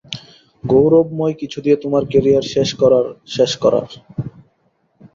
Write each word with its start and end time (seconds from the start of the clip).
গৌরবময় 0.63 1.35
কিছু 1.41 1.57
দিয়ে 1.65 1.77
তোমার 1.83 2.03
ক্যারিয়ার 2.11 2.45
শেষ 2.53 2.69
করার 2.81 3.05
শেষ 3.35 3.51
করার। 3.63 3.87